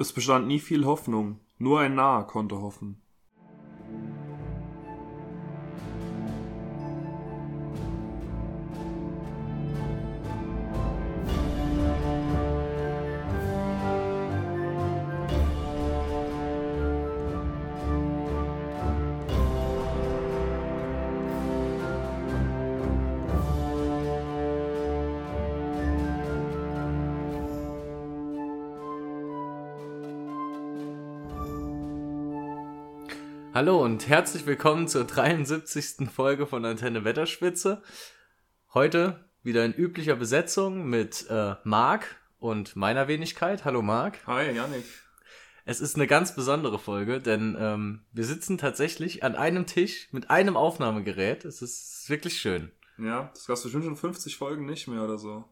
[0.00, 3.02] Es bestand nie viel Hoffnung, nur ein Narr konnte hoffen.
[33.58, 36.08] Hallo und herzlich willkommen zur 73.
[36.08, 37.82] Folge von Antenne Wetterspitze.
[38.72, 42.06] Heute wieder in üblicher Besetzung mit äh, Marc
[42.38, 43.64] und meiner Wenigkeit.
[43.64, 44.24] Hallo Marc.
[44.28, 44.84] Hi, Janik.
[45.64, 50.30] Es ist eine ganz besondere Folge, denn ähm, wir sitzen tatsächlich an einem Tisch mit
[50.30, 51.44] einem Aufnahmegerät.
[51.44, 52.70] Es ist wirklich schön.
[52.96, 55.46] Ja, das gab es bestimmt schon 50 Folgen nicht mehr oder so.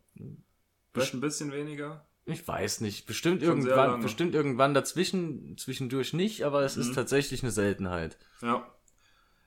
[0.93, 2.07] Vielleicht ein bisschen weniger.
[2.27, 3.07] Ich weiß nicht.
[3.07, 6.95] Bestimmt Schon irgendwann, bestimmt irgendwann dazwischen, zwischendurch nicht, aber es ist Mhm.
[6.95, 8.19] tatsächlich eine Seltenheit.
[8.43, 8.67] Ja.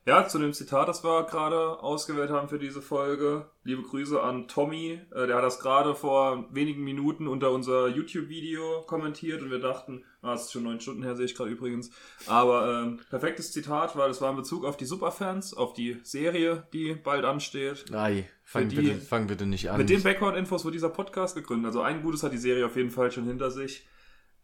[0.05, 3.51] Ja, zu dem Zitat, das wir gerade ausgewählt haben für diese Folge.
[3.63, 4.99] Liebe Grüße an Tommy.
[5.13, 10.03] Äh, Der hat das gerade vor wenigen Minuten unter unser YouTube-Video kommentiert und wir dachten,
[10.23, 11.91] ah, es ist schon neun Stunden her, sehe ich gerade übrigens.
[12.25, 16.65] Aber ähm, perfektes Zitat, weil es war in Bezug auf die Superfans, auf die Serie,
[16.73, 17.93] die bald ansteht.
[17.93, 19.77] Ei, fang, die- bitte, fang bitte nicht an.
[19.77, 21.67] Mit den Background-Infos wurde dieser Podcast gegründet.
[21.67, 23.87] Also ein Gutes hat die Serie auf jeden Fall schon hinter sich.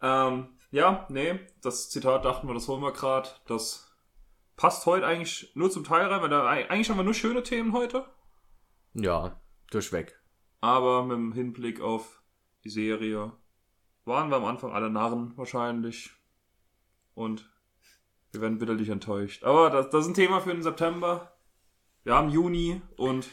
[0.02, 3.28] Ähm, ja, nee, das Zitat dachten wir, das holen wir gerade.
[3.46, 3.96] Das
[4.56, 7.72] passt heute eigentlich nur zum Teil rein, weil da eigentlich haben wir nur schöne Themen
[7.72, 8.04] heute.
[8.94, 9.40] ja,
[9.70, 10.18] durchweg.
[10.60, 12.22] Aber mit dem Hinblick auf
[12.64, 13.32] die Serie
[14.04, 16.10] waren wir am Anfang alle Narren wahrscheinlich.
[17.14, 17.50] Und
[18.32, 19.44] wir werden bitterlich enttäuscht.
[19.44, 21.32] Aber das, das ist ein Thema für den September.
[22.04, 23.28] Wir haben Juni und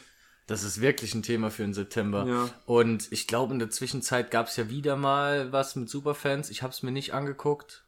[0.46, 2.26] Das ist wirklich ein Thema für den September.
[2.26, 6.50] ja, Und ich glaube, in der Zwischenzeit gab es ja wieder mal was mit Superfans.
[6.50, 7.86] Ich habe es mir nicht angeguckt.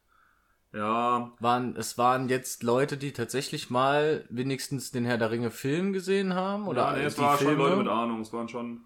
[0.73, 5.93] ja, Waren, es waren jetzt Leute, die tatsächlich mal wenigstens den Herr der Ringe Film
[5.93, 6.67] gesehen haben?
[6.67, 7.57] Oder ja, nee, es waren schon?
[7.57, 8.21] Leute mit Ahnung.
[8.21, 8.81] Es waren schon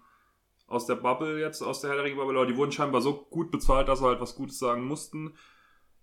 [0.66, 3.50] aus der Bubble jetzt, aus der Herr der Ringe-Bubble, aber die wurden scheinbar so gut
[3.50, 5.34] bezahlt, dass sie halt was Gutes sagen mussten.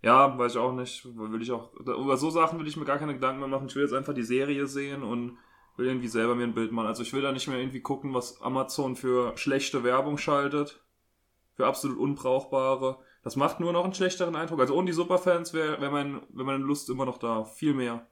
[0.01, 1.05] Ja, weiß ich auch nicht.
[1.17, 3.67] Will ich auch, über so Sachen will ich mir gar keine Gedanken mehr machen.
[3.67, 5.37] Ich will jetzt einfach die Serie sehen und
[5.79, 6.87] will irgendwie selber mir ein Bild machen.
[6.87, 10.83] Also ich will da nicht mehr irgendwie gucken, was Amazon für schlechte Werbung schaltet.
[11.55, 12.99] Für absolut unbrauchbare.
[13.23, 14.59] Das macht nur noch einen schlechteren Eindruck.
[14.59, 17.43] Also ohne die Superfans wäre wär mein, wär meine Lust immer noch da.
[17.43, 18.07] Viel mehr.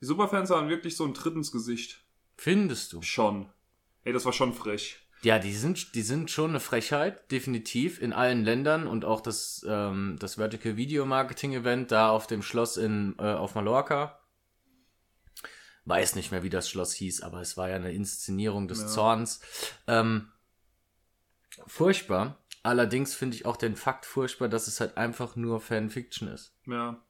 [0.00, 2.04] Die Superfans haben wirklich so ein Tritt ins Gesicht.
[2.36, 3.02] Findest du?
[3.02, 3.48] Schon.
[4.04, 5.00] Ey, das war schon frech.
[5.22, 9.64] Ja, die sind, die sind schon eine Frechheit, definitiv, in allen Ländern und auch das,
[9.68, 14.20] ähm, das Vertical Video Marketing Event da auf dem Schloss in, äh, auf Mallorca.
[15.86, 18.86] Weiß nicht mehr, wie das Schloss hieß, aber es war ja eine Inszenierung des Ja.
[18.88, 19.40] Zorns.
[19.86, 20.30] Ähm,
[21.66, 22.38] furchtbar.
[22.62, 26.54] Allerdings finde ich auch den Fakt furchtbar, dass es halt einfach nur Fanfiction ist.
[26.66, 27.00] Ja.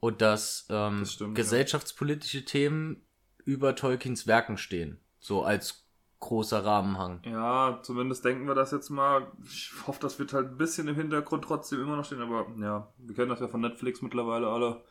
[0.00, 3.06] Und dass ähm, Das stimmt, gesellschaftspolitische Themen
[3.44, 4.98] über Tolkiens Werken stehen.
[5.20, 5.84] So als
[6.20, 7.20] großer Rahmenhang.
[7.24, 9.30] Ja, zumindest denken wir das jetzt mal.
[9.44, 12.90] Ich hoffe, das wird halt ein bisschen im Hintergrund trotzdem immer noch stehen, aber ja,
[12.96, 14.82] wir kennen das ja von Netflix mittlerweile alle.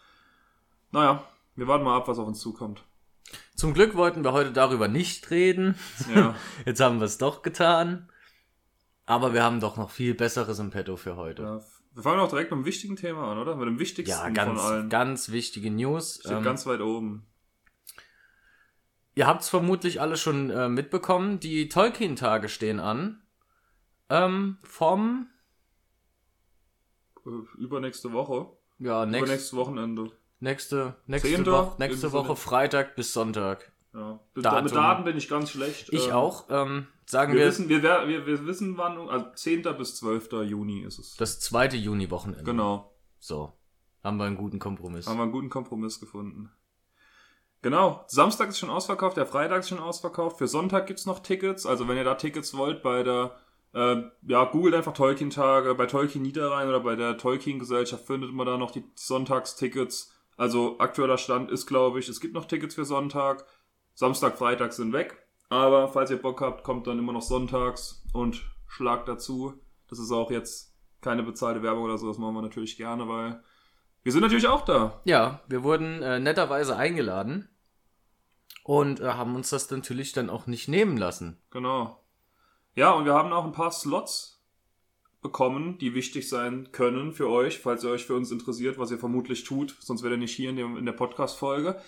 [0.91, 1.23] Naja,
[1.55, 2.83] wir warten mal ab, was auf uns zukommt.
[3.55, 5.75] Zum Glück wollten wir heute darüber nicht reden.
[6.13, 6.35] Ja,
[6.65, 8.09] Jetzt haben wir es doch getan.
[9.05, 11.41] Aber wir haben doch noch viel Besseres im Petto für heute.
[11.43, 11.61] ja.
[11.93, 13.55] Wir fangen auch direkt mit einem wichtigen Thema an, oder?
[13.55, 14.89] Mit dem wichtigsten Ja, von ganz, allen.
[14.89, 16.15] ganz wichtige News.
[16.19, 17.25] Steht Ähm, ganz weit oben.
[19.13, 21.39] ihr habt es vermutlich alle schon äh, mitbekommen.
[21.39, 23.21] Die Tolkien-Tage stehen an.
[24.09, 25.27] Ähm, vom
[27.25, 27.29] Äh,
[27.61, 28.47] Übernächste Woche.
[28.79, 30.11] ja, next, Übernächstes Wochenende.
[30.45, 33.71] Nächste, nächste, Zehnter, Woche, nächste Woche Freitag bis Sonntag.
[33.93, 34.19] Ja.
[34.33, 34.63] Mit Datum.
[34.63, 35.91] mit Daten bin ich ganz schlecht.
[35.91, 36.45] Ich Ähm, auch.
[36.49, 39.63] Ähm, sagen Wir, wir, wissen, wir, wir, wir wissen wann, also 10.
[39.77, 40.31] bis 12.
[40.43, 41.15] Juni ist es.
[41.15, 42.43] das zweite Juni-Wochenende.
[42.43, 42.93] Genau.
[43.19, 43.53] So.
[44.03, 45.07] Haben wir einen guten Kompromiss.
[45.07, 46.51] Haben wir einen guten Kompromiss gefunden.
[47.63, 50.37] Genau, Samstag ist schon ausverkauft, der Freitag ist schon ausverkauft.
[50.37, 51.65] Für Sonntag gibt's noch Tickets.
[51.65, 53.35] Also wenn ihr da Tickets wollt, bei der,
[53.73, 58.59] äh, ja, googelt einfach Tolkien-Tage, bei Tolkien Niederrhein oder bei der Tolkien-Gesellschaft findet man da
[58.59, 60.14] noch die Sonntagstickets.
[60.37, 63.45] Also aktueller Stand ist, glaube ich, es gibt noch Tickets für Sonntag.
[63.93, 65.25] Samstag, Freitag sind weg.
[65.49, 69.53] Aber falls ihr Bock habt, kommt dann immer noch sonntags und schlagt dazu.
[69.87, 73.41] Das ist auch jetzt keine bezahlte Werbung oder so, das machen wir natürlich gerne, weil
[74.01, 75.01] wir sind natürlich auch da.
[75.05, 77.47] Ja, wir wurden äh, netterweise eingeladen
[78.63, 81.39] und äh, haben uns das natürlich dann auch nicht nehmen lassen.
[81.51, 82.03] Genau.
[82.73, 84.34] Ja, und wir haben auch ein paar Slots
[85.25, 88.99] bekommen, die wichtig sein können für euch, falls ihr euch für uns interessiert, was ihr
[88.99, 91.81] vermutlich tut, sonst wäre ihr nicht hier in, dem, in der Podcast-Folge.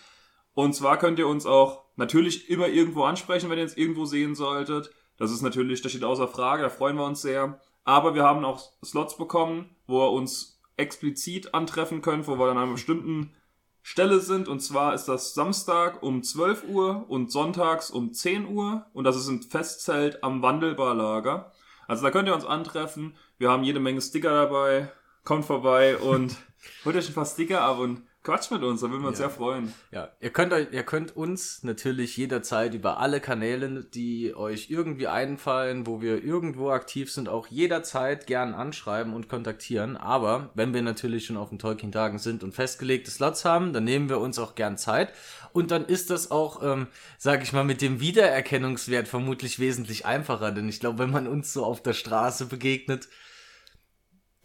[0.56, 4.34] Und zwar könnt ihr uns auch natürlich immer irgendwo ansprechen, wenn ihr uns irgendwo sehen
[4.34, 4.90] solltet.
[5.18, 7.62] Das ist natürlich, das steht außer Frage, da freuen wir uns sehr.
[7.84, 12.58] Aber wir haben auch Slots bekommen, wo ihr uns explizit antreffen könnt, wo wir an
[12.58, 13.36] einer bestimmten
[13.84, 14.48] Stelle sind.
[14.48, 18.88] Und zwar ist das Samstag um 12 Uhr und sonntags um 10 Uhr.
[18.94, 21.52] Und das ist ein Festzelt am Wandelbarlager.
[21.88, 23.16] Also da könnt ihr uns antreffen.
[23.38, 24.92] Wir haben jede Menge Sticker dabei.
[25.24, 26.36] Kommt vorbei und
[26.86, 28.82] holt euch ein paar Sticker ab und quatscht mit uns.
[28.82, 29.28] Da würden wir uns Ja.
[29.30, 29.74] sehr freuen.
[29.92, 35.08] Ja, ihr könnt euch, ihr könnt uns natürlich jederzeit über alle Kanäle, die euch irgendwie
[35.08, 39.96] einfallen, wo wir irgendwo aktiv sind, auch jederzeit gern anschreiben und kontaktieren.
[39.96, 44.10] Aber wenn wir natürlich schon auf den Tolkien-Tagen sind und festgelegte Slots haben, dann nehmen
[44.10, 45.14] wir uns auch gern Zeit.
[45.54, 46.88] Und dann ist das auch, ähm,
[47.18, 50.52] sag ich mal, mit dem Wiedererkennungswert vermutlich wesentlich einfacher.
[50.52, 53.08] Denn ich glaube, wenn man uns so auf der Straße begegnet,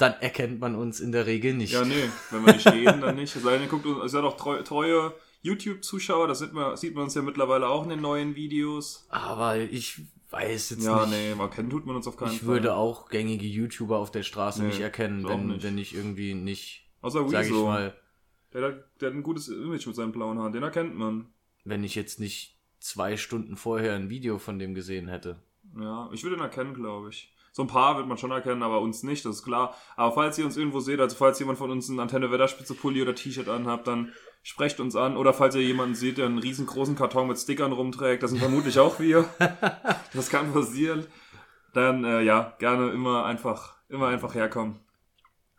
[0.02, 1.72] dann erkennt man uns in der Regel nicht.
[1.72, 3.34] Ja, nee, wenn wir nicht reden, dann nicht.
[3.34, 6.94] Es sei denn, guckt uns, ist ja doch treu, treue YouTube-Zuschauer, das sieht man, sieht
[6.94, 9.06] man uns ja mittlerweile auch in den neuen Videos.
[9.10, 10.00] Aber ich
[10.30, 11.10] weiß jetzt Ja, nicht.
[11.10, 12.48] nee, mal kennen tut man uns auf keinen Ich Fall.
[12.48, 15.62] würde auch gängige YouTuber auf der Straße Nee, nicht erkennen, auch wenn, nicht.
[15.62, 17.94] wenn ich irgendwie nicht, Außer sag ich mal,
[18.52, 21.26] Der, hat- der hat ein gutes Image mit seinen blauen Haaren, den erkennt man.
[21.64, 25.40] wenn ich jetzt nicht zwei Stunden vorher ein Video von dem gesehen hätte.
[25.78, 27.32] Ja, ich würde ihn erkennen, glaube ich.
[27.52, 29.74] So ein paar wird man schon erkennen, aber uns nicht, das ist klar.
[29.94, 33.02] Aber falls ihr uns irgendwo seht, also falls jemand von uns einen Antenne Wetterspitze Pulli
[33.02, 34.12] oder T-Shirt anhabt, dann
[34.42, 35.18] sprecht uns an.
[35.18, 38.78] Oder falls ihr jemanden seht, der einen riesengroßen Karton mit Stickern rumträgt, das sind vermutlich
[38.78, 39.28] auch wir.
[40.14, 41.06] das kann passieren.
[41.74, 44.80] Dann, äh, ja, gerne immer einfach, immer einfach herkommen.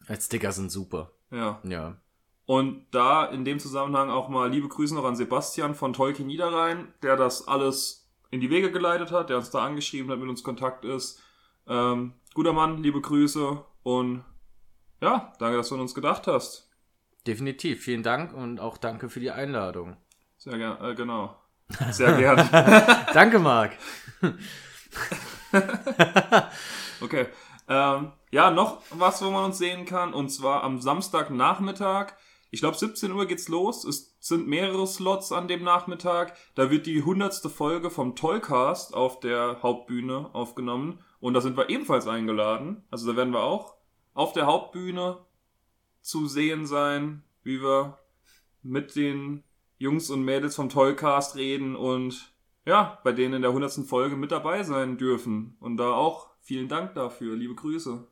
[0.07, 1.11] Als Sticker sind super.
[1.29, 1.59] Ja.
[1.63, 1.97] Ja.
[2.45, 6.93] Und da in dem Zusammenhang auch mal liebe Grüße noch an Sebastian von Tolkien Niederrhein,
[7.01, 10.43] der das alles in die Wege geleitet hat, der uns da angeschrieben hat, mit uns
[10.43, 11.21] Kontakt ist.
[11.67, 14.23] Ähm, guter Mann, liebe Grüße und
[15.01, 16.69] ja, danke, dass du an uns gedacht hast.
[17.27, 17.83] Definitiv.
[17.83, 19.97] Vielen Dank und auch danke für die Einladung.
[20.37, 21.35] Sehr gern, äh, genau.
[21.91, 22.49] Sehr gern.
[23.13, 23.73] danke, Marc.
[27.01, 27.27] Okay.
[27.67, 32.13] Ähm, ja, noch was, wo man uns sehen kann, und zwar am Samstagnachmittag.
[32.49, 33.83] Ich glaube, 17 Uhr geht's los.
[33.83, 36.37] Es sind mehrere Slots an dem Nachmittag.
[36.55, 40.99] Da wird die hundertste Folge vom Tollcast auf der Hauptbühne aufgenommen.
[41.23, 42.83] Und da sind wir ebenfalls eingeladen.
[42.91, 43.77] Also da werden wir auch
[44.13, 45.19] auf der Hauptbühne
[46.01, 47.97] zu sehen sein, wie wir
[48.61, 49.41] mit den
[49.77, 52.35] Jungs und Mädels vom Tollcast reden und
[52.65, 55.55] ja, bei denen in der hundertsten Folge mit dabei sein dürfen.
[55.61, 57.37] Und da auch vielen Dank dafür.
[57.37, 58.05] Liebe Grüße.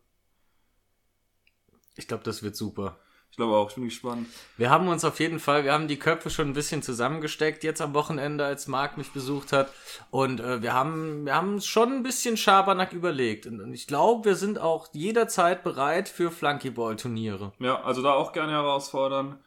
[1.97, 2.97] Ich glaube, das wird super.
[3.31, 4.27] Ich glaube auch, ich bin gespannt.
[4.57, 7.79] Wir haben uns auf jeden Fall, wir haben die Köpfe schon ein bisschen zusammengesteckt jetzt
[7.79, 9.71] am Wochenende, als Marc mich besucht hat.
[10.09, 13.45] Und äh, wir haben, wir haben schon ein bisschen Schabernack überlegt.
[13.45, 17.53] Und ich glaube, wir sind auch jederzeit bereit für Flunkyball-Turniere.
[17.59, 19.39] Ja, also da auch gerne herausfordern.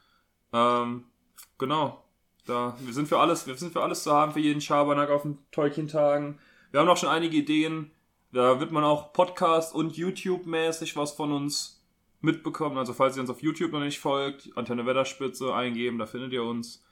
[0.55, 1.05] Ähm,
[1.59, 2.03] genau.
[2.47, 5.23] Da, wir sind für alles, wir sind für alles zu haben, für jeden Schabernack auf
[5.23, 6.39] den Tolkien-Tagen.
[6.71, 7.91] Wir haben auch schon einige Ideen.
[8.33, 11.84] Da wird man auch Podcast und YouTube-mäßig was von uns
[12.25, 12.79] mitbekommen.
[12.79, 16.43] Also falls ihr uns auf YouTube noch nicht folgt, Antenne Wetterspitze eingeben, da findet ihr
[16.43, 16.83] uns.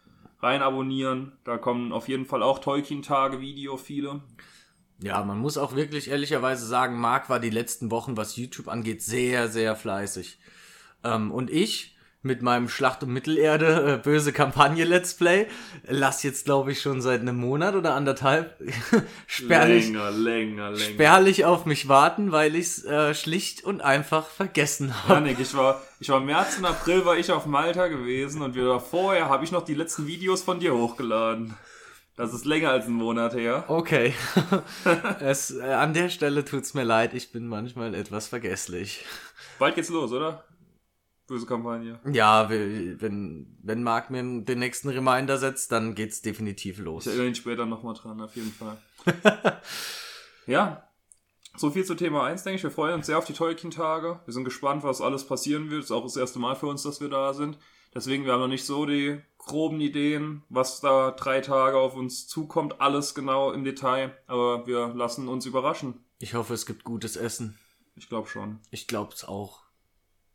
[0.41, 1.33] Rein abonnieren.
[1.45, 4.23] Da kommen auf jeden Fall auch Tolkien-Tage-Video viele.
[5.01, 9.03] Ja, man muss auch wirklich ehrlicherweise sagen, Marc war die letzten Wochen, was YouTube angeht,
[9.03, 10.39] sehr, sehr fleißig.
[11.05, 15.47] Ähm, und ich mit meinem Schlacht um Mittelerde äh, böse Kampagne Let's Play
[15.89, 18.57] lass jetzt glaube ich schon seit einem Monat oder anderthalb
[19.27, 20.79] spärlich, länger, länger, länger.
[20.79, 25.15] spärlich auf mich warten, weil ich es äh, schlicht und einfach vergessen habe.
[25.15, 28.55] Janik, ich war, ich war im März und April war ich auf Malta gewesen und
[28.55, 31.55] wieder vorher habe ich noch die letzten Videos von dir hochgeladen.
[32.17, 33.65] Das ist länger als ein Monat her.
[33.69, 34.15] Okay.
[35.21, 39.05] es, äh, an der Stelle tut's mir leid, ich bin manchmal etwas vergesslich.
[39.59, 40.45] Bald geht's los, oder?
[41.27, 42.01] Böse Kampagne.
[42.13, 47.05] Ja, we- wenn, wenn Marc mir den nächsten Reminder setzt, dann geht's definitiv los.
[47.07, 48.77] Ich erinnere ihn später nochmal dran, auf jeden Fall.
[50.47, 50.89] ja,
[51.57, 52.63] so viel zu Thema 1, denke ich.
[52.63, 54.21] Wir freuen uns sehr auf die Tolkien-Tage.
[54.25, 55.81] Wir sind gespannt, was alles passieren wird.
[55.85, 57.59] Es ist auch das erste Mal für uns, dass wir da sind.
[57.95, 62.27] Deswegen, wir haben noch nicht so die groben Ideen, was da drei Tage auf uns
[62.27, 62.81] zukommt.
[62.81, 64.17] Alles genau im Detail.
[64.27, 66.03] Aber wir lassen uns überraschen.
[66.19, 67.59] Ich hoffe, es gibt gutes Essen.
[67.97, 68.61] Ich glaube schon.
[68.71, 69.61] Ich glaub's auch.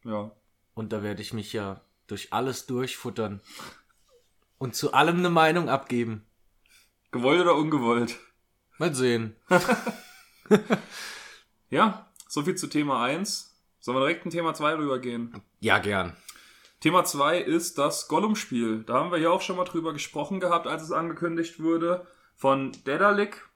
[0.04, 0.32] Ja.
[0.78, 3.42] Und da werde ich mich ja durch alles durchfuttern.
[4.60, 6.24] Und zu allem eine Meinung abgeben.
[7.10, 8.18] Gewollt oder ungewollt?
[8.78, 9.36] Mal sehen.
[11.70, 13.54] Ja, so viel zu Thema 1.
[13.82, 15.42] Sollen wir direkt in Thema 2 rübergehen?
[15.60, 16.16] Ja, gern.
[16.80, 18.84] Thema 2 ist das Gollum-Spiel.
[18.84, 22.08] Da haben wir ja auch schon mal drüber gesprochen gehabt, als es angekündigt wurde.
[22.38, 23.47] Von Dedalic.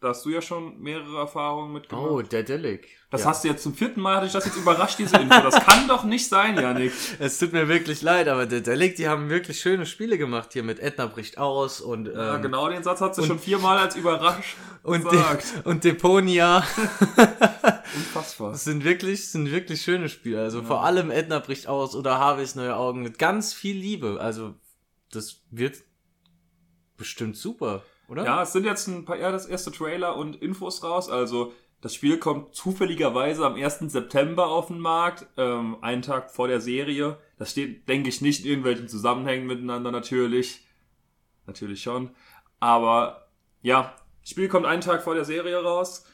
[0.00, 2.10] Da hast du ja schon mehrere Erfahrungen mitgemacht.
[2.10, 2.88] Oh, Dedelic.
[3.10, 3.26] Das ja.
[3.26, 5.42] hast du jetzt zum vierten Mal, hatte ich das jetzt überrascht, diese Info.
[5.42, 6.92] Das kann doch nicht sein, Janik.
[7.18, 10.78] Es tut mir wirklich leid, aber Dedelic, die haben wirklich schöne Spiele gemacht hier mit
[10.78, 14.56] Edna bricht aus und ähm, Ja, genau den Satz hat sie schon viermal als überrascht
[14.82, 15.44] und, gesagt.
[15.56, 16.64] De und Deponia.
[17.94, 18.52] Unfassbar.
[18.52, 20.40] Das sind wirklich, sind wirklich schöne Spiele.
[20.40, 24.18] Also vor allem Edna bricht aus oder Harveys neue Augen mit ganz viel Liebe.
[24.18, 24.54] Also
[25.12, 25.82] das wird
[26.96, 28.24] bestimmt super, oder?
[28.24, 31.08] Ja, es sind jetzt ein paar, ja, das erste Trailer und Infos raus.
[31.08, 33.90] Also, das Spiel kommt zufälligerweise am 1.
[33.90, 37.18] September auf den Markt, ähm, einen Tag vor der Serie.
[37.38, 40.66] Das steht, denke ich, nicht in irgendwelchen Zusammenhängen miteinander natürlich.
[41.46, 42.10] Natürlich schon.
[42.58, 43.28] Aber,
[43.62, 46.04] ja, das Spiel kommt einen Tag vor der Serie raus.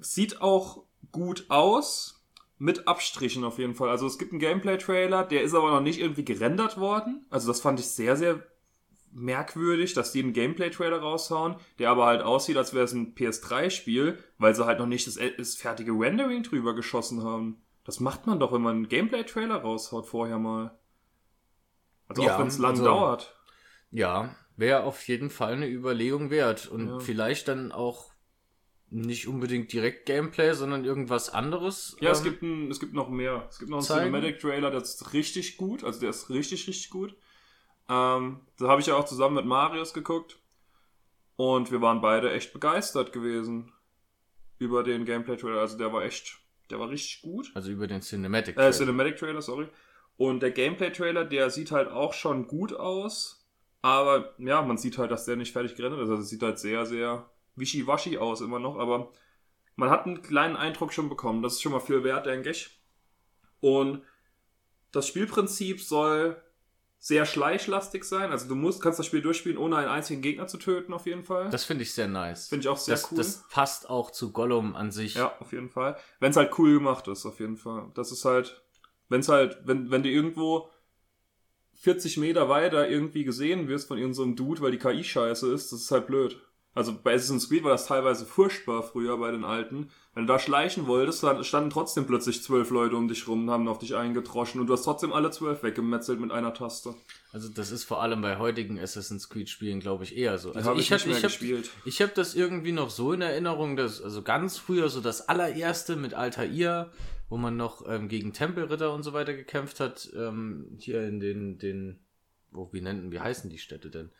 [0.00, 2.14] Sieht auch gut aus.
[2.60, 3.88] Mit Abstrichen auf jeden Fall.
[3.88, 7.24] Also es gibt einen Gameplay-Trailer, der ist aber noch nicht irgendwie gerendert worden.
[7.30, 8.42] Also das fand ich sehr, sehr
[9.18, 14.18] merkwürdig, dass die einen Gameplay-Trailer raushauen, der aber halt aussieht, als wäre es ein PS3-Spiel,
[14.38, 17.60] weil sie halt noch nicht das, das fertige Rendering drüber geschossen haben.
[17.84, 20.78] Das macht man doch, wenn man einen Gameplay-Trailer raushaut vorher mal.
[22.06, 23.34] Also Ja, auch wenn es lang also- dauert.
[23.90, 26.66] Ja, wäre auf jeden Fall eine Überlegung wert.
[26.68, 26.98] Und Ja.
[26.98, 28.12] vielleicht dann auch
[28.90, 31.96] nicht unbedingt direkt Gameplay, sondern irgendwas anderes.
[32.00, 33.46] Ja, es ähm, gibt ein, es gibt noch mehr.
[33.50, 34.12] Es gibt noch einen zeigen?
[34.12, 35.84] Cinematic Trailer, der ist richtig gut.
[35.84, 37.14] Also der ist richtig, richtig gut.
[37.88, 40.38] Ähm, da habe ich ja auch zusammen mit Marius geguckt.
[41.36, 43.72] Und wir waren beide echt begeistert gewesen
[44.58, 45.60] über den Gameplay-Trailer.
[45.60, 47.52] Also der war echt, der war richtig gut.
[47.54, 48.58] Also über den Cinematic.
[48.58, 49.68] Äh, Cinematic Trailer, sorry.
[50.16, 53.46] Und der Gameplay-Trailer, der sieht halt auch schon gut aus.
[53.82, 56.10] Aber ja, man sieht halt, dass der nicht fertig gerendert ist.
[56.10, 58.76] Also es sieht halt sehr, sehr wischiwaschi aus immer noch.
[58.76, 59.12] Aber
[59.76, 61.42] man hat einen kleinen Eindruck schon bekommen.
[61.42, 62.80] Das ist schon mal viel wert, denke ich.
[63.60, 64.02] Und
[64.90, 66.42] das Spielprinzip soll
[66.98, 68.32] sehr schleichlastig sein.
[68.32, 71.24] Also du musst, kannst das Spiel durchspielen, ohne einen einzigen Gegner zu töten, auf jeden
[71.24, 71.48] Fall.
[71.50, 72.48] Das finde ich sehr nice.
[72.48, 73.18] Finde ich auch sehr das, cool.
[73.18, 75.14] Das passt auch zu Gollum an sich.
[75.14, 75.96] Ja, auf jeden Fall.
[76.18, 77.90] Wenn es halt cool gemacht ist, auf jeden Fall.
[77.94, 78.62] Das ist halt,
[79.08, 80.68] wenn es halt, wenn, wenn du irgendwo
[81.74, 85.82] 40 Meter weiter irgendwie gesehen wirst von irgendeinem Dude, weil die KI scheiße ist, das
[85.82, 86.40] ist halt blöd.
[86.78, 89.90] Also bei Assassin's Creed war das teilweise furchtbar früher bei den alten.
[90.14, 93.50] Wenn du da schleichen wolltest, dann standen trotzdem plötzlich zwölf Leute um dich rum und
[93.50, 96.94] haben auf dich eingedroschen und du hast trotzdem alle zwölf weggemetzelt mit einer Taste.
[97.32, 100.52] Also das ist vor allem bei heutigen Assassin's Creed Spielen, glaube ich, eher so.
[100.52, 101.32] Die Also ich ich habe ich hab,
[101.84, 105.96] ich hab das irgendwie noch so in Erinnerung, dass also ganz früher so das allererste
[105.96, 106.92] mit Altair,
[107.28, 111.58] wo man noch ähm, gegen Tempelritter und so weiter gekämpft hat, ähm, hier in den
[111.58, 111.98] den
[112.58, 114.10] wo wie nennen wie heißen die Städte denn?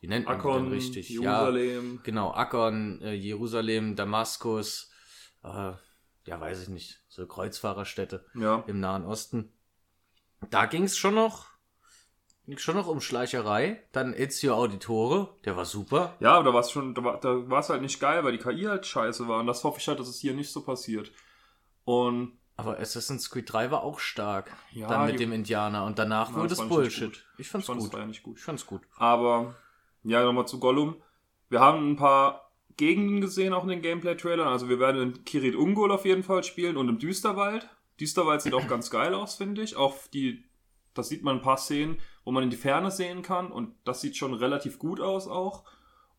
[0.00, 1.08] Wie nennt man die denn richtig?
[1.10, 2.00] Ja, Jerusalem.
[2.02, 4.90] genau, Akkon, äh, Jerusalem, Damaskus,
[5.44, 5.72] äh,
[6.26, 8.64] ja, weiß ich nicht, so Kreuzfahrerstädte Ja.
[8.66, 9.52] im Nahen Osten.
[10.50, 11.46] Da ging es schon noch,
[12.56, 13.82] schon noch um Schleicherei.
[13.92, 16.16] Dann Ezio Auditore, der war super.
[16.20, 18.64] Ja, aber da war es schon, da war war's halt nicht geil, weil die KI
[18.64, 19.40] halt scheiße war.
[19.40, 21.10] Und das hoffe ich halt, dass es hier nicht so passiert.
[21.84, 24.52] Und Aber Assassin's Creed 3 war auch stark.
[24.72, 25.84] Ja, dann mit dem Indianer.
[25.84, 27.24] Und danach wurde das es Bullshit.
[27.38, 27.92] Ich fand's ich fand es gut.
[27.92, 28.36] war ja nicht gut.
[28.36, 28.82] Ich fand's gut.
[28.96, 29.54] Aber,
[30.02, 30.96] ja, nochmal zu Gollum.
[31.50, 34.48] Wir haben ein paar Gegenden gesehen, auch in den Gameplay-Trailern.
[34.48, 37.68] Also wir werden in Kirit Ungol auf jeden Fall spielen und im Düsterwald.
[38.00, 39.76] Düsterwald sieht auch ganz geil aus, finde ich.
[39.76, 40.44] Auch die,
[40.94, 43.52] das sieht man ein paar Szenen, wo man in die Ferne sehen kann.
[43.52, 45.62] Und das sieht schon relativ gut aus auch.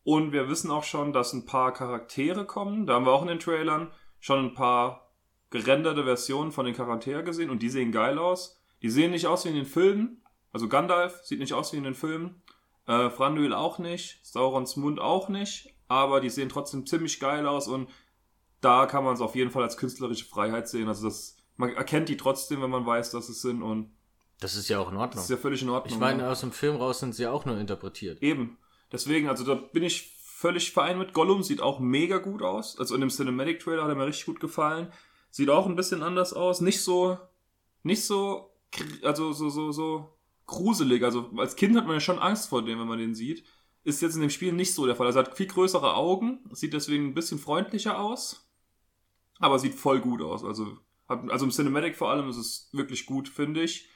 [0.04, 2.86] Und wir wissen auch schon, dass ein paar Charaktere kommen.
[2.86, 5.09] Da haben wir auch in den Trailern schon ein paar
[5.50, 8.60] gerenderte Versionen von den Charakteren gesehen und die sehen geil aus.
[8.82, 10.22] Die sehen nicht aus wie in den Filmen.
[10.52, 12.42] Also Gandalf sieht nicht aus wie in den Filmen.
[12.86, 14.20] Äh, Franduil auch nicht.
[14.22, 15.74] Saurons Mund auch nicht.
[15.88, 17.88] Aber die sehen trotzdem ziemlich geil aus und
[18.60, 20.86] da kann man es auf jeden Fall als künstlerische Freiheit sehen.
[20.88, 23.90] Also das, man erkennt die trotzdem, wenn man weiß, dass es sind und
[24.38, 25.24] Das ist ja auch in das Ordnung.
[25.24, 25.92] ist ja völlig in Ordnung.
[25.92, 28.22] Ich meine, aus dem Film raus sind sie auch nur interpretiert.
[28.22, 28.58] Eben.
[28.92, 31.12] Deswegen, also da bin ich völlig fein mit.
[31.12, 32.78] Gollum sieht auch mega gut aus.
[32.78, 34.92] Also in dem Cinematic Trailer hat er mir richtig gut gefallen.
[35.30, 36.60] Sieht auch ein bisschen anders aus.
[36.60, 37.18] Nicht so,
[37.82, 38.50] nicht so,
[39.02, 41.04] also so, so, so gruselig.
[41.04, 43.44] Also als Kind hat man ja schon Angst vor dem, wenn man den sieht.
[43.82, 45.06] Ist jetzt in dem Spiel nicht so der Fall.
[45.06, 48.50] Also er hat viel größere Augen, sieht deswegen ein bisschen freundlicher aus.
[49.38, 50.44] Aber sieht voll gut aus.
[50.44, 53.88] Also, also im Cinematic vor allem ist es wirklich gut, finde ich.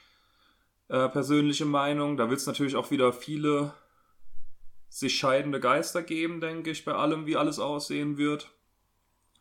[0.87, 2.17] Äh, persönliche Meinung.
[2.17, 3.73] Da wird es natürlich auch wieder viele
[4.89, 8.49] sich scheidende Geister geben, denke ich, bei allem, wie alles aussehen wird.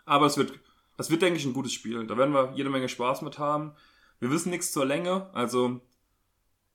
[0.05, 0.53] Aber es wird,
[0.97, 2.07] das wird, denke ich, ein gutes Spiel.
[2.07, 3.73] Da werden wir jede Menge Spaß mit haben.
[4.21, 5.81] Wir wissen nichts zur Länge, also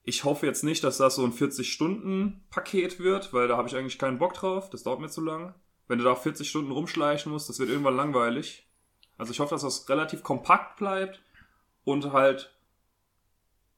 [0.04, 4.00] ich hoffe jetzt nicht, dass das so ein 40-Stunden-Paket wird, weil da habe ich eigentlich
[4.00, 4.70] keinen Bock drauf.
[4.70, 5.54] Das dauert mir zu lang.
[5.88, 8.68] Wenn du da 40 Stunden rumschleichen musst, das wird irgendwann langweilig.
[9.18, 11.22] Also ich hoffe, dass das relativ kompakt bleibt
[11.84, 12.56] und halt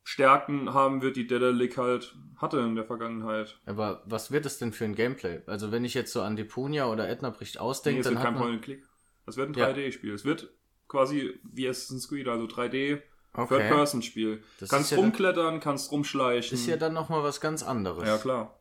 [0.04, 3.60] Stärken haben wird, die Dedelic halt hatte in der Vergangenheit.
[3.66, 5.42] Aber was wird es denn für ein Gameplay?
[5.48, 8.34] Also wenn ich jetzt so an Deponia oder Ednabricht Nee, ausdenke, es dann hat kein
[8.34, 8.44] man...
[8.44, 8.84] Point-and-Click.
[9.32, 9.70] Es wird ein Ja.
[9.70, 10.14] 3D-Spiel.
[10.14, 10.50] Es wird
[10.88, 13.02] quasi wie Assassin's Creed, also 3D
[13.34, 13.60] Okay.
[13.60, 14.44] Third-Person-Spiel.
[14.60, 16.54] Das Kannst ist ja rumklettern, kannst rumschleichen.
[16.54, 18.06] Ist ja dann nochmal was ganz anderes.
[18.06, 18.60] ja, klar.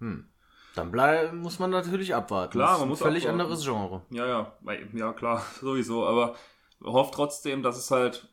[0.00, 0.28] Hm.
[0.74, 2.50] Dann bleib, muss man natürlich abwarten.
[2.52, 3.40] Klar, Das ist man ein muss völlig abwarten.
[3.42, 4.02] anderes Genre.
[4.10, 4.56] Ja, ja,
[4.94, 6.04] ja, klar, sowieso.
[6.06, 6.34] Aber
[6.82, 8.28] hofft trotzdem, dass es halt.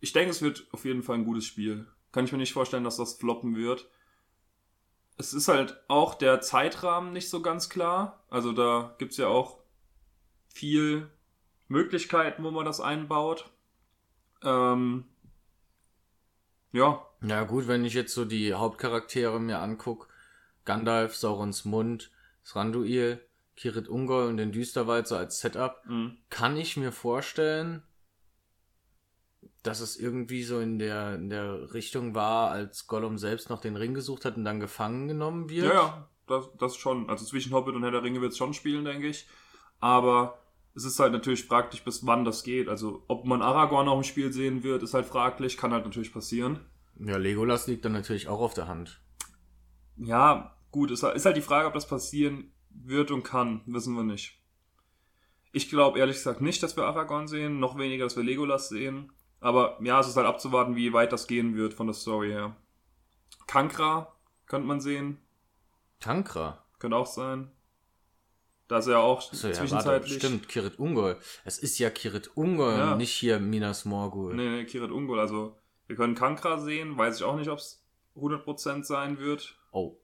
[0.00, 1.86] Ich denke, es wird auf jeden Fall ein gutes Spiel.
[2.10, 3.88] Kann ich mir nicht vorstellen, dass das floppen wird.
[5.18, 8.24] Es ist halt auch der Zeitrahmen nicht so ganz klar.
[8.30, 9.58] Also da gibt's ja auch
[10.54, 11.10] viel
[11.68, 13.50] Möglichkeiten, wo man das einbaut.
[14.42, 15.04] Ähm,
[16.72, 20.08] ja, Ja gut, wenn ich jetzt so die Hauptcharaktere mir anguck,
[20.64, 22.10] Gandalf, Saurons Mund,
[22.44, 23.20] Thranduil,
[23.56, 26.12] Kirit Ungol und den Düsterwald so als Setup, mh.
[26.30, 27.82] kann ich mir vorstellen,
[29.62, 33.76] dass es irgendwie so in der, in der Richtung war, als Gollum selbst noch den
[33.76, 35.66] Ring gesucht hat und dann gefangen genommen wird.
[35.66, 37.08] Ja, ja, das, das schon.
[37.08, 39.28] Also zwischen Hobbit und Herr der Ringe wird es schon spielen, denke ich.
[39.78, 40.41] Aber
[40.74, 42.68] es ist halt natürlich fraglich, bis wann das geht.
[42.68, 45.56] Also ob man Aragorn auch im Spiel sehen wird, ist halt fraglich.
[45.56, 46.60] Kann halt natürlich passieren.
[46.98, 49.00] Ja, Legolas liegt dann natürlich auch auf der Hand.
[49.96, 53.60] Ja, gut, ist, halt- ist halt die Frage, ob das passieren wird und kann.
[53.66, 54.38] Wissen wir nicht.
[55.52, 57.60] Ich glaube ehrlich gesagt nicht, dass wir Aragorn sehen.
[57.60, 59.12] Noch weniger, dass wir Legolas sehen.
[59.40, 62.56] Aber ja, es ist halt abzuwarten, wie weit das gehen wird von der Story her.
[63.46, 64.14] Kankra
[64.46, 65.18] könnte man sehen.
[66.00, 66.64] Tankra.
[66.78, 67.50] Könnte auch sein.
[68.72, 70.14] Da ist er auch Achso, ja, warte, zwischenzeitlich.
[70.14, 71.18] stimmt, Kirit Ungol.
[71.44, 72.92] Es ist ja Kirit Ungol Ja.
[72.92, 74.34] und nicht hier Minas Morgul.
[74.34, 75.20] Nee, nee, Kirit Ungol.
[75.20, 76.96] Also, wir können Kankra sehen.
[76.96, 77.84] Weiß ich auch nicht, ob es
[78.16, 79.58] 100% sein wird.
[79.72, 79.98] Oh,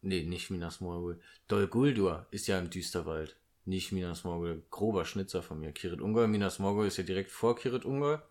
[0.00, 1.20] nee, nicht Minas Morgul.
[1.48, 3.36] Dol Guldur ist ja im Düsterwald.
[3.66, 4.64] Nicht Minas Morgul.
[4.70, 5.72] Grober Schnitzer von mir.
[5.72, 8.22] Kirit Ungol, Minas Morgul ist ja direkt vor Kirit Ungol.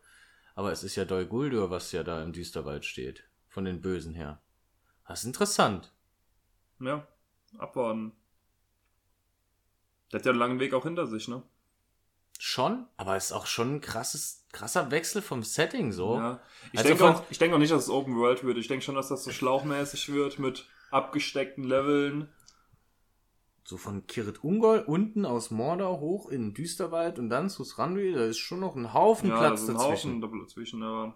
[0.56, 3.26] Aber es ist ja Dol Guldur, was ja da im Düsterwald steht.
[3.48, 4.42] Von den Bösen her.
[5.08, 5.94] Das ist interessant.
[6.80, 7.08] Ja,
[7.60, 8.14] abwarten.
[10.14, 11.42] Der hat ja einen langen Weg auch hinter sich, ne?
[12.40, 16.18] Schon, aber es ist auch schon ein krasses, krasser Wechsel vom Setting so.
[16.18, 16.40] Ja.
[16.72, 18.58] Ich Also denke auch, ich denke auch nicht, dass es Open World wird.
[18.58, 22.30] Ich denke schon, dass das so schlauchmäßig wird mit abgesteckten Leveln.
[23.64, 28.26] So von Kirit Ungol unten aus Mordor hoch in Düsterwald und dann zu Thranduil, da
[28.26, 30.22] ist schon noch ein Haufen ja, Platz da ist ein dazwischen.
[30.22, 31.16] Haufen dazwischen, aber.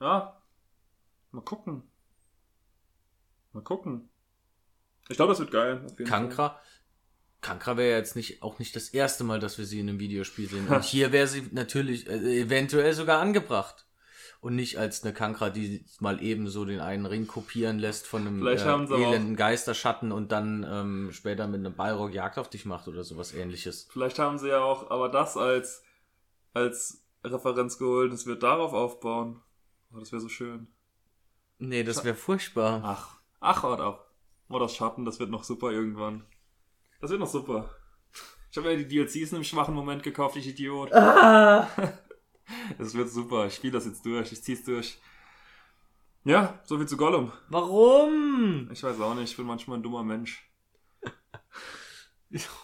[0.00, 0.42] Ja.
[1.30, 1.82] Mal gucken.
[3.52, 4.08] Mal gucken.
[5.08, 5.86] Ich glaube, das wird geil.
[5.98, 6.58] Jeden Fall.
[7.40, 7.76] Kankra.
[7.76, 10.68] Wäre jetzt nicht, auch nicht das erste Mal, dass wir sie in einem Videospiel sehen.
[10.68, 13.86] Und hier wäre sie natürlich äh, eventuell sogar angebracht.
[14.42, 18.26] Und nicht als eine Kankra, die mal eben so den einen Ring kopieren lässt von
[18.26, 22.64] einem äh, auch- elenden Geisterschatten und dann ähm, später mit einem Balrog Jagd auf dich
[22.64, 23.86] macht oder sowas ähnliches.
[23.92, 25.82] Vielleicht haben sie ja auch aber das als,
[26.54, 28.12] als Referenz geholt.
[28.14, 29.42] Das wird darauf aufbauen.
[29.92, 30.68] Oh, das wäre so schön.
[31.58, 32.80] Nee, das wäre furchtbar.
[32.82, 34.10] Ach, ach, haut ab.
[34.48, 36.24] Oh, das Schatten, das wird noch super irgendwann.
[37.00, 37.70] Das wird noch super.
[38.50, 40.90] Ich habe ja die DLCs in einem schwachen Moment gekauft, ich Idiot.
[42.78, 43.46] Das wird super.
[43.46, 44.32] Ich spiele das jetzt durch.
[44.32, 44.98] Ich zieh's durch.
[46.24, 47.32] Ja, so viel zu Gollum.
[47.48, 48.68] Warum?
[48.72, 50.48] Ich weiß auch nicht, ich bin manchmal ein dummer Mensch.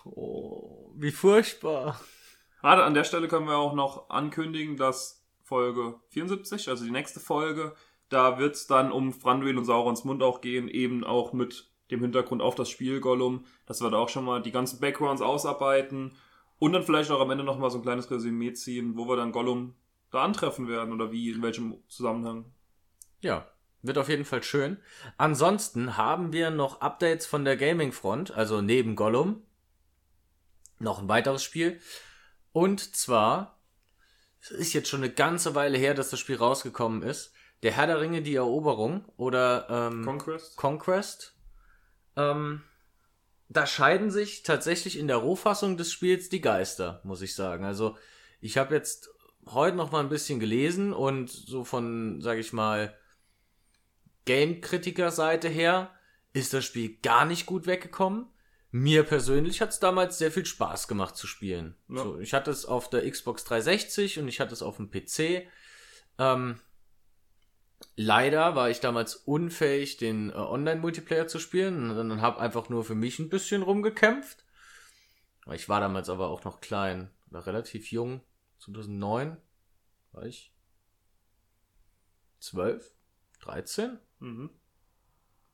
[0.04, 2.00] Oh, wie furchtbar.
[2.60, 7.18] Gerade an der Stelle können wir auch noch ankündigen, dass Folge 74, also die nächste
[7.18, 7.74] Folge,
[8.08, 12.00] da wird es dann um Thranduil und Saurons Mund auch gehen, eben auch mit dem
[12.00, 16.12] Hintergrund auf das Spiel Gollum, dass wir da auch schon mal die ganzen Backgrounds ausarbeiten
[16.58, 19.16] und dann vielleicht auch am Ende noch mal so ein kleines Resümee ziehen, wo wir
[19.16, 19.74] dann Gollum
[20.10, 22.46] da antreffen werden oder wie, in welchem Zusammenhang.
[23.20, 23.46] Ja,
[23.82, 24.78] wird auf jeden Fall schön.
[25.16, 29.42] Ansonsten haben wir noch Updates von der Gaming-Front, also neben Gollum.
[30.78, 31.80] Noch ein weiteres Spiel.
[32.52, 33.58] Und zwar,
[34.40, 37.32] es ist jetzt schon eine ganze Weile her, dass das Spiel rausgekommen ist.
[37.62, 40.56] Der Herr der Ringe, die Eroberung oder ähm, Conquest?
[40.56, 41.35] Conquest.
[42.16, 42.62] Ähm,
[43.48, 47.64] da scheiden sich tatsächlich in der Rohfassung des Spiels die Geister, muss ich sagen.
[47.64, 47.96] Also
[48.40, 49.10] ich habe jetzt
[49.46, 52.96] heute noch mal ein bisschen gelesen und so von, sage ich mal,
[54.24, 55.90] Game-Kritiker-Seite her
[56.32, 58.26] ist das Spiel gar nicht gut weggekommen.
[58.72, 61.76] Mir persönlich hat es damals sehr viel Spaß gemacht zu spielen.
[61.88, 62.02] Ja.
[62.02, 65.46] So, ich hatte es auf der Xbox 360 und ich hatte es auf dem PC.
[66.18, 66.60] Ähm,
[67.96, 72.84] leider war ich damals unfähig, den äh, Online-Multiplayer zu spielen und dann habe einfach nur
[72.84, 74.44] für mich ein bisschen rumgekämpft.
[75.52, 78.20] Ich war damals aber auch noch klein oder relativ jung.
[78.58, 79.36] 2009
[80.12, 80.52] war ich
[82.40, 82.94] 12,
[83.40, 83.98] 13.
[84.18, 84.50] Mhm.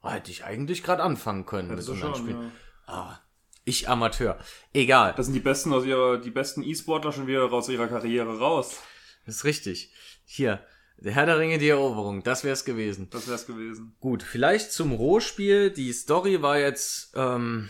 [0.03, 2.43] Hätte ich eigentlich gerade anfangen können Hättest mit Online-Spielen.
[2.43, 2.53] ja.
[2.87, 3.21] Ah,
[3.65, 4.39] ich Amateur.
[4.73, 5.15] Egal.
[5.17, 8.81] Das sind die besten aus ihrer, die besten E-Sportler schon wieder aus ihrer Karriere raus.
[9.25, 9.93] Das ist richtig.
[10.25, 10.67] Hier.
[10.99, 13.09] Der Herr der Ringe, die Eroberung, das wär's gewesen.
[13.11, 13.97] Das wär's gewesen.
[14.01, 15.71] Gut, vielleicht zum Rohspiel.
[15.71, 17.69] Die Story war jetzt, ähm,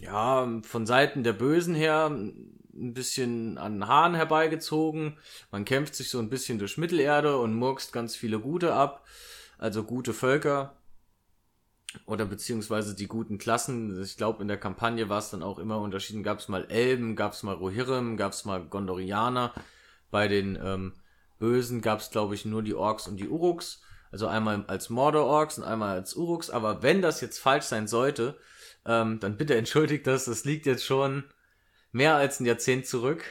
[0.00, 2.10] ja, von Seiten der Bösen her
[2.76, 5.16] ein bisschen an Haaren herbeigezogen.
[5.50, 9.06] Man kämpft sich so ein bisschen durch Mittelerde und murkst ganz viele Gute ab.
[9.58, 10.76] Also gute Völker.
[12.06, 14.02] Oder beziehungsweise die guten Klassen.
[14.02, 16.24] Ich glaube, in der Kampagne war es dann auch immer unterschieden.
[16.24, 19.52] Gab es mal Elben, gab es mal Rohirrim, gab es mal Gondorianer.
[20.10, 20.94] Bei den ähm,
[21.38, 23.82] Bösen gab es, glaube ich, nur die Orks und die Uruks.
[24.10, 26.48] Also einmal als Mordor-Orks und einmal als Uruks.
[26.48, 28.36] Aber wenn das jetzt falsch sein sollte,
[28.86, 30.26] ähm, dann bitte entschuldigt das.
[30.26, 31.24] Das liegt jetzt schon
[31.90, 33.24] mehr als ein Jahrzehnt zurück.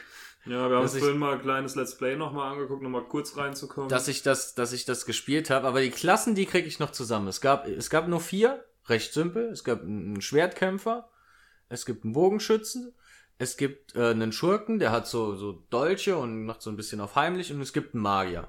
[0.46, 3.88] Ja, wir haben uns vorhin mal ein kleines Let's Play nochmal angeguckt, nochmal kurz reinzukommen.
[3.88, 5.66] dass ich das, dass ich das gespielt habe.
[5.66, 7.28] Aber die Klassen, die kriege ich noch zusammen.
[7.28, 9.44] Es gab, es gab nur vier, recht simpel.
[9.48, 11.08] Es gab einen Schwertkämpfer,
[11.70, 12.92] es gibt einen Bogenschützen,
[13.38, 17.00] es gibt äh, einen Schurken, der hat so, so Dolche und macht so ein bisschen
[17.00, 18.48] auf heimlich und es gibt einen Magier.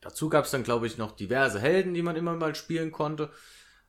[0.00, 3.30] Dazu gab es dann, glaube ich, noch diverse Helden, die man immer mal spielen konnte.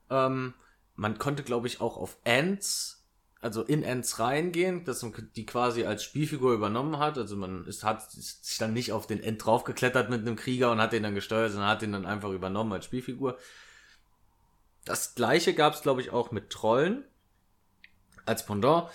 [0.10, 0.54] Ähm,
[0.96, 3.08] man konnte, glaube ich, auch auf Ents,
[3.40, 7.18] also in Ents reingehen, dass man die quasi als Spielfigur übernommen hat.
[7.18, 10.82] Also man ist, hat sich dann nicht auf den End draufgeklettert mit einem Krieger und
[10.82, 13.38] hat den dann gesteuert, sondern hat den dann einfach übernommen als Spielfigur.
[14.84, 17.06] Das gleiche gab es, glaube ich, auch mit Trollen
[18.26, 18.90] als Pendant.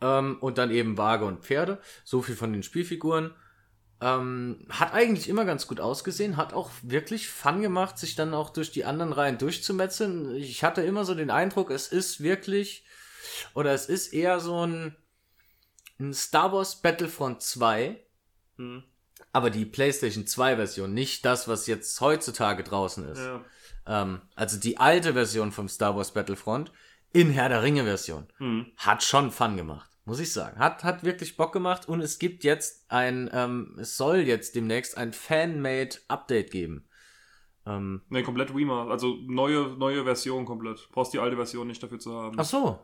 [0.00, 1.80] Ähm, und dann eben Waage und Pferde.
[2.04, 3.34] So viel von den Spielfiguren.
[4.00, 8.50] Ähm, hat eigentlich immer ganz gut ausgesehen, hat auch wirklich Fun gemacht, sich dann auch
[8.50, 10.36] durch die anderen Reihen durchzumetzeln.
[10.36, 12.84] Ich hatte immer so den Eindruck, es ist wirklich,
[13.54, 14.94] oder es ist eher so ein,
[15.98, 18.00] ein Star Wars Battlefront 2,
[18.56, 18.84] Hm.
[19.32, 23.18] aber die PlayStation 2 Version, nicht das, was jetzt heutzutage draußen ist.
[23.18, 23.44] Ja.
[23.88, 26.70] Ähm, also die alte Version vom Star Wars Battlefront
[27.12, 28.26] in Herr der Ringe Version.
[28.38, 28.66] Hm.
[28.76, 30.58] Hat schon Fun gemacht, muss ich sagen.
[30.58, 34.96] Hat, hat wirklich Bock gemacht und es gibt jetzt ein, ähm, es soll jetzt demnächst
[34.96, 36.88] ein Fan-Made Update geben.
[37.66, 38.90] Ähm, Ne, komplett Remaster.
[38.90, 40.88] Also neue, neue Version komplett.
[40.92, 42.38] Brauchst die alte Version nicht dafür zu haben.
[42.38, 42.78] ach so.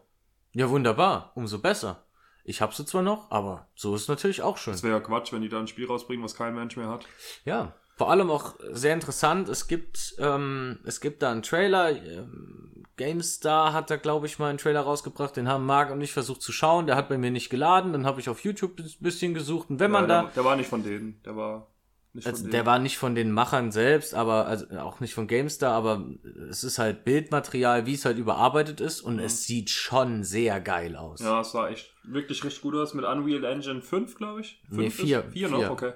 [0.53, 1.33] Ja, wunderbar.
[1.35, 2.05] Umso besser.
[2.45, 4.75] Ich hab sie zwar noch, aber so ist natürlich auch schön.
[4.75, 7.07] Das wäre ja Quatsch, wenn die da ein Spiel rausbringen, was kein Mensch mehr hat.
[7.47, 9.49] Ja, vor allem auch sehr interessant.
[9.49, 11.91] Es gibt, ähm, es gibt da einen Trailer.
[11.91, 15.37] Ähm, GameStar hat da, glaube ich, mal einen Trailer rausgebracht.
[15.37, 16.87] Den haben Marc und ich versucht zu schauen.
[16.87, 17.93] Der hat bei mir nicht geladen.
[17.93, 19.71] Dann habe ich auf YouTube ein bisschen gesucht.
[19.71, 21.21] Und wenn man ja, da, der, der war nicht von denen.
[21.25, 21.69] Der war
[22.13, 25.27] nicht also von der war nicht von den Machern selbst, aber also auch nicht von
[25.27, 26.05] GameStar, aber
[26.49, 29.01] es ist halt Bildmaterial, wie es halt überarbeitet ist.
[29.01, 31.21] Und es sieht schon sehr geil aus.
[31.21, 34.63] Ja, es sah echt wirklich richtig gut aus mit Unreal Engine 5, glaube ich.
[34.69, 35.25] nee, Fünf vier.
[35.25, 35.93] Ist, vier noch, okay.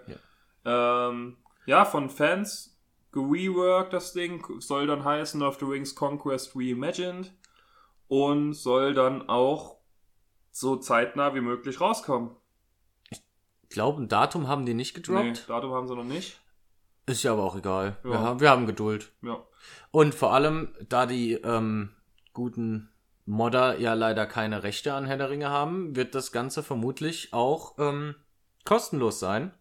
[0.65, 1.09] Ja.
[1.11, 1.37] Ähm,
[1.69, 2.79] ja, von Fans
[3.13, 4.43] gereworked das Ding.
[4.61, 7.33] Soll dann heißen Lord of the Rings Conquest Reimagined.
[8.09, 9.77] Und soll dann auch
[10.51, 12.31] so zeitnah wie möglich rauskommen.
[13.11, 13.21] Ich
[13.69, 15.25] glaube, ein Datum haben die nicht gedroppt.
[15.25, 16.41] Nee, Datum haben sie noch nicht.
[17.05, 17.99] Ist ja aber auch egal.
[18.03, 18.21] Wir, Ja.
[18.21, 19.13] haben, wir haben Geduld.
[19.21, 19.45] Ja.
[19.91, 21.91] Und vor allem, da die ähm,
[22.33, 22.89] guten
[23.27, 27.75] Modder ja leider keine Rechte an Herr der Ringe haben, wird das Ganze vermutlich auch
[27.79, 28.15] ähm,
[28.65, 29.53] kostenlos sein.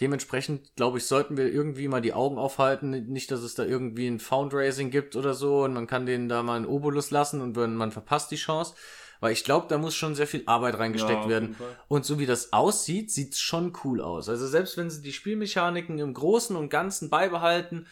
[0.00, 2.90] Dementsprechend, glaube ich, sollten wir irgendwie mal die Augen aufhalten.
[2.90, 6.42] Nicht, dass es da irgendwie ein Foundraising gibt oder so und man kann denen da
[6.42, 8.74] mal einen Obolus lassen und wenn man verpasst die Chance.
[9.20, 11.56] Weil ich glaube, da muss schon sehr viel Arbeit reingesteckt Ja, werden.
[11.88, 14.30] Und so wie das aussieht, sieht's schon cool aus.
[14.30, 17.86] Also selbst wenn sie die Spielmechaniken im Großen und Ganzen beibehalten,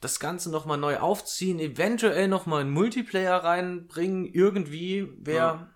[0.00, 5.70] das Ganze nochmal neu aufziehen, eventuell nochmal einen Multiplayer reinbringen, irgendwie wäre Ja.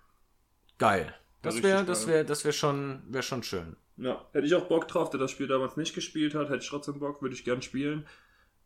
[0.77, 1.15] geil.
[1.41, 3.77] Das wäre, das wäre, das wäre schon, wäre schon schön.
[4.01, 6.69] Ja, hätte ich auch Bock drauf, der das Spiel damals nicht gespielt hat, hätte ich
[6.69, 8.07] trotzdem Bock, würde ich gern spielen.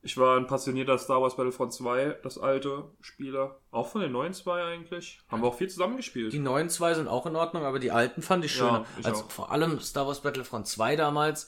[0.02, 3.60] Ich war ein passionierter Star Wars Battlefront 2, das alte Spieler.
[3.72, 5.20] Auch von den neuen zwei eigentlich.
[5.30, 6.32] Haben wir auch viel zusammen gespielt.
[6.32, 8.86] Die neuen zwei sind auch in Ordnung, aber die alten fand ich Ja, schöner.
[9.00, 9.32] ich also auch.
[9.32, 11.48] vor allem Star Wars Battlefront 2 damals.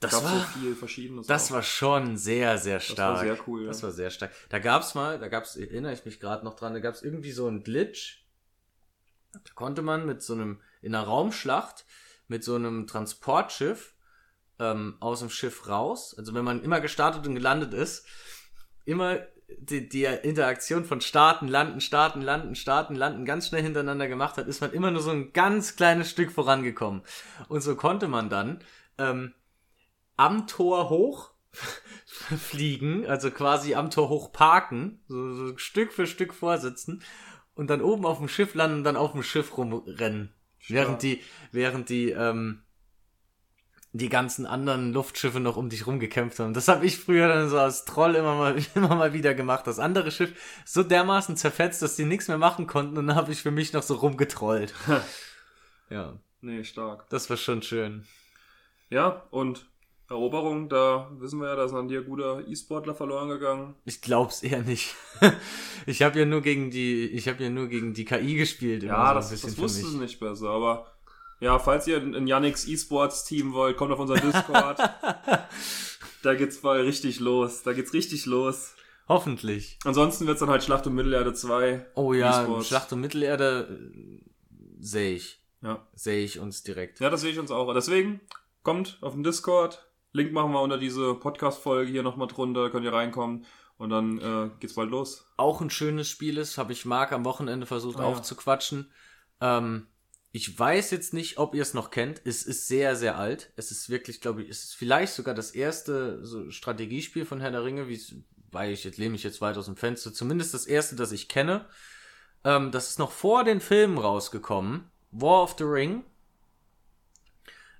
[0.00, 1.26] Das gab war, so viel Verschiedenes.
[1.26, 1.56] das auch.
[1.56, 3.16] war schon sehr, sehr Das stark.
[3.16, 3.68] war sehr cool, ja.
[3.68, 4.32] Das war sehr stark.
[4.48, 7.46] Da gab's mal, da gab's, erinnere ich mich gerade noch dran, da gab's irgendwie so
[7.46, 8.24] einen Glitch.
[9.32, 11.84] Da konnte man mit so einem, in einer Raumschlacht,
[12.28, 13.94] mit so einem Transportschiff
[14.58, 16.14] ähm, aus dem Schiff raus.
[16.16, 18.06] Also wenn man immer gestartet und gelandet ist,
[18.84, 24.36] immer die, die Interaktion von Starten, Landen, Starten, Landen, Starten, Landen ganz schnell hintereinander gemacht
[24.36, 27.02] hat, ist man immer nur so ein ganz kleines Stück vorangekommen.
[27.48, 28.60] Und so konnte man dann
[28.98, 29.34] ähm,
[30.16, 31.30] am Tor hoch
[32.04, 37.02] fliegen, also quasi am Tor hoch parken, so, so Stück für Stück vorsitzen
[37.54, 40.32] und dann oben auf dem Schiff landen und dann auf dem Schiff rumrennen.
[40.68, 42.62] Während die, während die, ähm,
[43.92, 46.54] die ganzen anderen Luftschiffe noch um dich rumgekämpft haben.
[46.54, 49.66] Das habe ich früher dann so als Troll immer mal, immer mal wieder gemacht.
[49.66, 53.32] Das andere Schiff so dermaßen zerfetzt, dass die nichts mehr machen konnten und dann habe
[53.32, 54.74] ich für mich noch so rumgetrollt.
[55.90, 57.08] ja, Nee, stark.
[57.08, 58.06] das war schon schön.
[58.90, 59.66] Ja, und
[60.08, 63.74] Eroberung, da wissen wir ja, da ist an dir guter E-Sportler verloren gegangen.
[63.84, 64.94] Ich glaub's eher nicht.
[65.86, 68.84] ich habe ja nur gegen die, ich habe ja nur gegen die KI gespielt.
[68.84, 70.86] Ja, so das, das wusste ich nicht besser, aber
[71.40, 74.78] ja, falls ihr ein Yannicks E-Sports Team wollt, kommt auf unser Discord.
[76.22, 77.62] da geht's mal richtig los.
[77.62, 78.74] Da geht's richtig los.
[79.08, 79.78] Hoffentlich.
[79.84, 81.86] Ansonsten wird's dann halt Schlacht um Mittelerde 2.
[81.94, 84.30] Oh ja, Schlacht um Mittelerde äh,
[84.80, 85.40] sehe ich.
[85.62, 85.86] Ja.
[85.94, 87.00] Sehe ich uns direkt.
[87.00, 87.72] Ja, das sehe ich uns auch.
[87.74, 88.20] Deswegen
[88.62, 89.85] kommt auf den Discord.
[90.16, 92.70] Link machen wir unter diese Podcast-Folge hier nochmal drunter.
[92.70, 93.44] Könnt ihr reinkommen.
[93.78, 95.26] Und dann äh, geht's bald los.
[95.36, 98.90] Auch ein schönes Spiel ist, habe ich Marc am Wochenende versucht oh, aufzuquatschen.
[99.40, 99.86] Ähm,
[100.32, 102.22] ich weiß jetzt nicht, ob ihr es noch kennt.
[102.24, 103.52] Es ist sehr, sehr alt.
[103.56, 107.50] Es ist wirklich, glaube ich, es ist vielleicht sogar das erste so Strategiespiel von Herr
[107.50, 108.00] der Ringe, wie
[108.50, 110.12] weil ich jetzt lehne mich jetzt weit aus dem Fenster.
[110.12, 111.66] Zumindest das erste, das ich kenne.
[112.44, 114.90] Ähm, das ist noch vor den Filmen rausgekommen.
[115.10, 116.04] War of the Ring.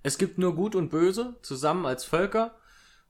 [0.06, 2.54] Es gibt nur Gut und Böse zusammen als Völker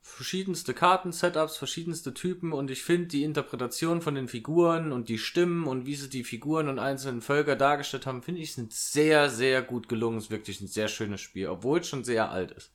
[0.01, 5.67] verschiedenste Karten-Setups, verschiedenste Typen und ich finde die Interpretation von den Figuren und die Stimmen
[5.67, 9.61] und wie sie die Figuren und einzelnen Völker dargestellt haben, finde ich sind sehr, sehr
[9.61, 10.17] gut gelungen.
[10.17, 12.73] Ist wirklich ein sehr schönes Spiel, obwohl es schon sehr alt ist.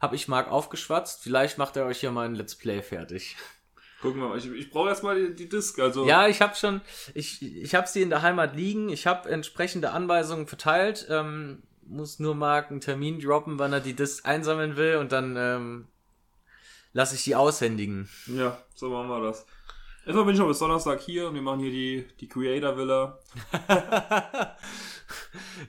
[0.00, 3.34] Hab ich Marc aufgeschwatzt, vielleicht macht er euch hier mal ein Let's Play fertig.
[4.00, 6.06] Gucken wir mal, ich, ich brauche erstmal die, die Disc, also.
[6.06, 6.80] Ja, ich habe schon,
[7.12, 12.18] ich, ich habe sie in der Heimat liegen, ich habe entsprechende Anweisungen verteilt, ähm, muss
[12.18, 15.88] nur Marc einen Termin droppen, wann er die Disc einsammeln will und dann ähm,
[16.92, 18.08] lasse ich die aushändigen.
[18.26, 19.46] Ja, so machen wir das.
[20.04, 23.18] Erstmal bin ich noch bis Donnerstag hier und wir machen hier die, die Creator Villa.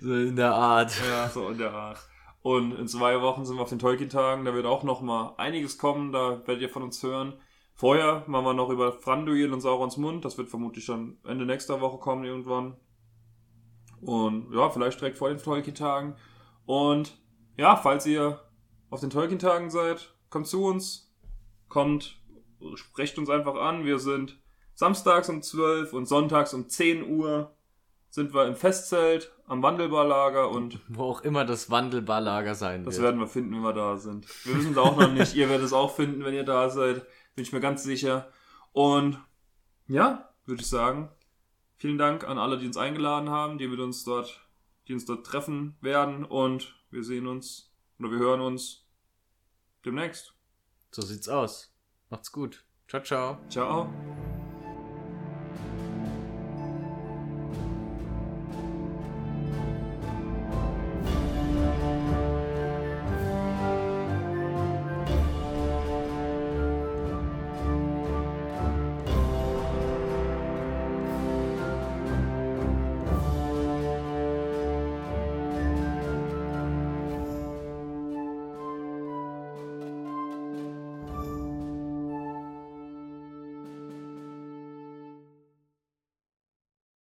[0.01, 0.93] so in der Art.
[1.09, 1.99] Ja, so in der Art.
[2.41, 5.77] Und in zwei Wochen sind wir auf den Tolkien-Tagen, da wird auch noch mal einiges
[5.77, 7.33] kommen, da werdet ihr von uns hören.
[7.73, 11.81] Vorher machen wir noch über Franduil und Saurons Mund, das wird vermutlich dann Ende nächster
[11.81, 12.77] Woche kommen irgendwann.
[14.01, 16.15] Und ja, vielleicht direkt vor den Tolkien-Tagen.
[16.65, 17.17] Und
[17.57, 18.39] ja, falls ihr
[18.89, 21.13] auf den Tolkien-Tagen seid, kommt zu uns,
[21.67, 22.21] kommt,
[22.75, 23.85] sprecht uns einfach an.
[23.85, 24.39] Wir sind
[24.75, 27.55] samstags um 12 und sonntags um 10 Uhr
[28.09, 32.95] sind wir im Festzelt am Wandelbarlager und wo auch immer das Wandelbarlager sein wird.
[32.95, 34.25] Das werden wir finden, wenn wir da sind.
[34.45, 35.35] Wir wissen es auch noch nicht.
[35.35, 37.05] ihr werdet es auch finden, wenn ihr da seid.
[37.35, 38.29] Bin ich mir ganz sicher.
[38.71, 39.19] Und
[39.87, 41.09] ja, würde ich sagen,
[41.79, 44.47] vielen Dank an alle, die uns eingeladen haben, die mit uns dort,
[44.87, 48.85] die uns dort treffen werden und wir sehen uns oder wir hören uns
[49.85, 50.35] demnächst.
[50.91, 51.73] So sieht's aus.
[52.09, 52.63] Macht's gut.
[52.87, 53.37] Ciao, ciao.
[53.49, 53.91] Ciao.